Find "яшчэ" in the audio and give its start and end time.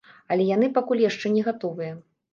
1.09-1.33